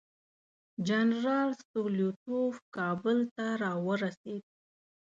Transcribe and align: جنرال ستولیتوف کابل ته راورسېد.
جنرال 0.87 1.49
ستولیتوف 1.61 2.53
کابل 2.75 3.17
ته 3.35 3.45
راورسېد. 3.61 4.43